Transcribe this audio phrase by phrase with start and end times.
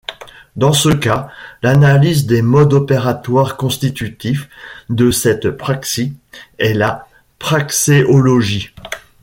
[0.55, 1.29] Dans ce cas,
[1.61, 4.49] l'analyse des modes opératoires constitutifs
[4.89, 6.09] de cette praxis
[6.57, 8.71] est la praxéologie.